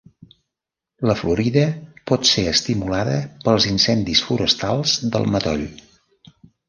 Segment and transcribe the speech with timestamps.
[1.09, 1.65] La florida
[2.11, 3.13] pot ser estimulada
[3.45, 5.67] pels incendis forestals del matoll.